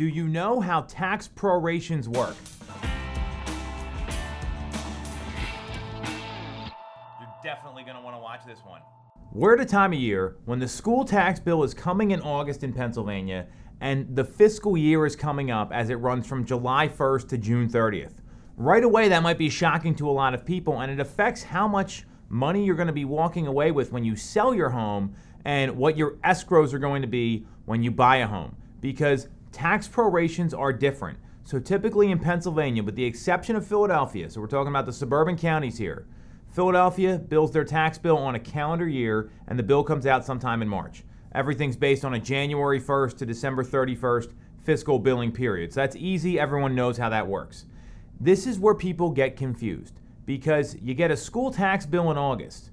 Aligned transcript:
Do 0.00 0.08
you 0.08 0.26
know 0.28 0.60
how 0.60 0.80
tax 0.88 1.28
prorations 1.28 2.08
work? 2.08 2.34
You're 7.20 7.28
definitely 7.44 7.82
going 7.82 7.96
to 7.96 8.00
want 8.00 8.16
to 8.16 8.18
watch 8.18 8.46
this 8.46 8.60
one. 8.64 8.80
We're 9.30 9.52
at 9.52 9.60
a 9.60 9.66
time 9.66 9.92
of 9.92 9.98
year 9.98 10.38
when 10.46 10.58
the 10.58 10.66
school 10.66 11.04
tax 11.04 11.38
bill 11.38 11.62
is 11.64 11.74
coming 11.74 12.12
in 12.12 12.22
August 12.22 12.64
in 12.64 12.72
Pennsylvania 12.72 13.46
and 13.82 14.16
the 14.16 14.24
fiscal 14.24 14.74
year 14.74 15.04
is 15.04 15.14
coming 15.14 15.50
up 15.50 15.70
as 15.70 15.90
it 15.90 15.96
runs 15.96 16.26
from 16.26 16.46
July 16.46 16.88
1st 16.88 17.28
to 17.28 17.36
June 17.36 17.68
30th. 17.68 18.14
Right 18.56 18.84
away, 18.84 19.10
that 19.10 19.22
might 19.22 19.36
be 19.36 19.50
shocking 19.50 19.94
to 19.96 20.08
a 20.08 20.12
lot 20.12 20.32
of 20.32 20.46
people, 20.46 20.80
and 20.80 20.90
it 20.90 20.98
affects 20.98 21.42
how 21.42 21.68
much 21.68 22.06
money 22.30 22.64
you're 22.64 22.74
going 22.74 22.86
to 22.86 22.94
be 22.94 23.04
walking 23.04 23.46
away 23.46 23.70
with 23.70 23.92
when 23.92 24.04
you 24.04 24.16
sell 24.16 24.54
your 24.54 24.70
home 24.70 25.14
and 25.44 25.76
what 25.76 25.98
your 25.98 26.12
escrows 26.24 26.72
are 26.72 26.78
going 26.78 27.02
to 27.02 27.08
be 27.08 27.44
when 27.66 27.82
you 27.82 27.90
buy 27.90 28.16
a 28.16 28.26
home 28.26 28.56
because 28.80 29.28
tax 29.52 29.88
prorations 29.88 30.54
are 30.54 30.72
different. 30.72 31.18
So, 31.44 31.58
typically 31.58 32.10
in 32.10 32.18
Pennsylvania, 32.18 32.82
with 32.82 32.94
the 32.94 33.04
exception 33.04 33.56
of 33.56 33.66
Philadelphia, 33.66 34.30
so 34.30 34.40
we're 34.40 34.46
talking 34.46 34.68
about 34.68 34.86
the 34.86 34.92
suburban 34.92 35.36
counties 35.36 35.78
here, 35.78 36.06
Philadelphia 36.50 37.18
bills 37.18 37.52
their 37.52 37.64
tax 37.64 37.96
bill 37.98 38.18
on 38.18 38.34
a 38.34 38.40
calendar 38.40 38.88
year 38.88 39.30
and 39.46 39.58
the 39.58 39.62
bill 39.62 39.84
comes 39.84 40.06
out 40.06 40.24
sometime 40.24 40.62
in 40.62 40.68
March. 40.68 41.04
Everything's 41.32 41.76
based 41.76 42.04
on 42.04 42.14
a 42.14 42.18
January 42.18 42.80
1st 42.80 43.16
to 43.18 43.26
December 43.26 43.62
31st 43.62 44.32
fiscal 44.64 44.98
billing 44.98 45.32
period. 45.32 45.72
So 45.72 45.80
that's 45.80 45.96
easy, 45.96 46.38
everyone 46.38 46.74
knows 46.74 46.98
how 46.98 47.08
that 47.08 47.26
works. 47.26 47.66
This 48.18 48.46
is 48.46 48.58
where 48.58 48.74
people 48.74 49.10
get 49.10 49.36
confused 49.36 50.00
because 50.26 50.76
you 50.82 50.94
get 50.94 51.10
a 51.10 51.16
school 51.16 51.52
tax 51.52 51.86
bill 51.86 52.10
in 52.10 52.18
August 52.18 52.70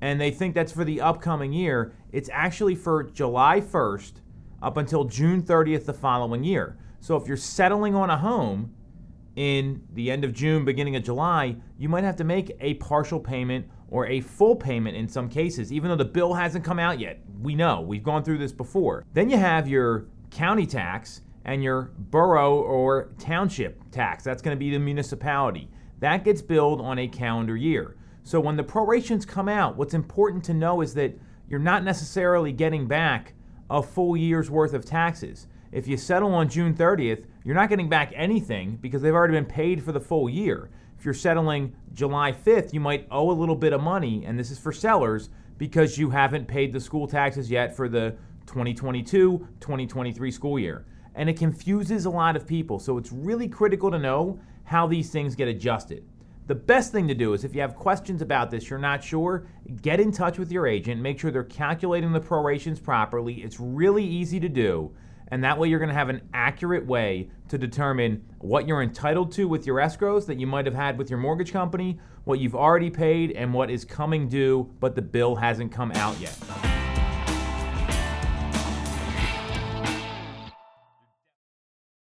and 0.00 0.20
they 0.20 0.32
think 0.32 0.54
that's 0.54 0.72
for 0.72 0.84
the 0.84 1.00
upcoming 1.00 1.52
year. 1.52 1.92
It's 2.10 2.28
actually 2.32 2.74
for 2.74 3.04
July 3.04 3.60
1st 3.60 4.14
up 4.62 4.76
until 4.76 5.04
June 5.04 5.42
30th 5.42 5.84
the 5.84 5.92
following 5.92 6.44
year. 6.44 6.78
So 7.00 7.16
if 7.16 7.26
you're 7.26 7.36
settling 7.36 7.94
on 7.94 8.08
a 8.08 8.16
home 8.16 8.72
in 9.34 9.82
the 9.92 10.10
end 10.10 10.24
of 10.24 10.32
June, 10.32 10.64
beginning 10.64 10.94
of 10.94 11.02
July, 11.02 11.56
you 11.76 11.88
might 11.88 12.04
have 12.04 12.16
to 12.16 12.24
make 12.24 12.56
a 12.60 12.74
partial 12.74 13.18
payment 13.18 13.66
or 13.90 14.06
a 14.06 14.20
full 14.20 14.54
payment 14.54 14.96
in 14.96 15.08
some 15.08 15.28
cases, 15.28 15.72
even 15.72 15.90
though 15.90 15.96
the 15.96 16.04
bill 16.04 16.32
hasn't 16.32 16.64
come 16.64 16.78
out 16.78 17.00
yet. 17.00 17.20
We 17.42 17.54
know, 17.54 17.80
we've 17.80 18.04
gone 18.04 18.22
through 18.22 18.38
this 18.38 18.52
before. 18.52 19.04
Then 19.12 19.28
you 19.28 19.36
have 19.36 19.68
your 19.68 20.06
county 20.30 20.64
tax 20.64 21.22
and 21.44 21.62
your 21.62 21.90
borough 21.98 22.54
or 22.54 23.12
township 23.18 23.90
tax. 23.90 24.22
That's 24.22 24.42
going 24.42 24.56
to 24.56 24.58
be 24.58 24.70
the 24.70 24.78
municipality. 24.78 25.68
That 25.98 26.24
gets 26.24 26.40
billed 26.40 26.80
on 26.80 27.00
a 27.00 27.08
calendar 27.08 27.56
year. 27.56 27.96
So 28.22 28.38
when 28.38 28.56
the 28.56 28.62
prorations 28.62 29.26
come 29.26 29.48
out, 29.48 29.76
what's 29.76 29.94
important 29.94 30.44
to 30.44 30.54
know 30.54 30.80
is 30.80 30.94
that 30.94 31.18
you're 31.48 31.58
not 31.58 31.84
necessarily 31.84 32.52
getting 32.52 32.86
back 32.86 33.34
a 33.72 33.82
full 33.82 34.16
year's 34.16 34.50
worth 34.50 34.74
of 34.74 34.84
taxes. 34.84 35.46
If 35.72 35.88
you 35.88 35.96
settle 35.96 36.34
on 36.34 36.50
June 36.50 36.74
30th, 36.74 37.24
you're 37.42 37.54
not 37.54 37.70
getting 37.70 37.88
back 37.88 38.12
anything 38.14 38.76
because 38.82 39.00
they've 39.00 39.14
already 39.14 39.32
been 39.32 39.46
paid 39.46 39.82
for 39.82 39.92
the 39.92 40.00
full 40.00 40.28
year. 40.28 40.68
If 40.98 41.06
you're 41.06 41.14
settling 41.14 41.74
July 41.94 42.32
5th, 42.32 42.74
you 42.74 42.80
might 42.80 43.08
owe 43.10 43.30
a 43.30 43.32
little 43.32 43.56
bit 43.56 43.72
of 43.72 43.80
money, 43.80 44.26
and 44.26 44.38
this 44.38 44.50
is 44.50 44.58
for 44.58 44.72
sellers 44.72 45.30
because 45.56 45.96
you 45.96 46.10
haven't 46.10 46.46
paid 46.46 46.74
the 46.74 46.80
school 46.80 47.08
taxes 47.08 47.50
yet 47.50 47.74
for 47.74 47.88
the 47.88 48.14
2022 48.46 49.48
2023 49.58 50.30
school 50.30 50.58
year. 50.58 50.84
And 51.14 51.30
it 51.30 51.38
confuses 51.38 52.04
a 52.04 52.10
lot 52.10 52.36
of 52.36 52.46
people, 52.46 52.78
so 52.78 52.98
it's 52.98 53.10
really 53.10 53.48
critical 53.48 53.90
to 53.90 53.98
know 53.98 54.38
how 54.64 54.86
these 54.86 55.10
things 55.10 55.34
get 55.34 55.48
adjusted. 55.48 56.04
The 56.48 56.54
best 56.56 56.90
thing 56.90 57.06
to 57.06 57.14
do 57.14 57.34
is 57.34 57.44
if 57.44 57.54
you 57.54 57.60
have 57.60 57.76
questions 57.76 58.20
about 58.20 58.50
this, 58.50 58.68
you're 58.68 58.78
not 58.78 59.04
sure, 59.04 59.46
get 59.80 60.00
in 60.00 60.10
touch 60.10 60.38
with 60.38 60.50
your 60.50 60.66
agent, 60.66 61.00
make 61.00 61.20
sure 61.20 61.30
they're 61.30 61.44
calculating 61.44 62.12
the 62.12 62.20
prorations 62.20 62.80
properly. 62.80 63.34
It's 63.42 63.60
really 63.60 64.04
easy 64.04 64.40
to 64.40 64.48
do. 64.48 64.92
And 65.28 65.42
that 65.44 65.56
way, 65.56 65.68
you're 65.68 65.78
going 65.78 65.88
to 65.88 65.94
have 65.94 66.10
an 66.10 66.20
accurate 66.34 66.84
way 66.84 67.30
to 67.48 67.56
determine 67.56 68.22
what 68.40 68.68
you're 68.68 68.82
entitled 68.82 69.32
to 69.32 69.48
with 69.48 69.66
your 69.66 69.76
escrows 69.76 70.26
that 70.26 70.38
you 70.38 70.46
might 70.46 70.66
have 70.66 70.74
had 70.74 70.98
with 70.98 71.08
your 71.08 71.18
mortgage 71.18 71.52
company, 71.52 71.98
what 72.24 72.38
you've 72.38 72.56
already 72.56 72.90
paid, 72.90 73.30
and 73.32 73.54
what 73.54 73.70
is 73.70 73.84
coming 73.84 74.28
due, 74.28 74.68
but 74.78 74.94
the 74.94 75.00
bill 75.00 75.36
hasn't 75.36 75.72
come 75.72 75.90
out 75.92 76.20
yet. 76.20 76.36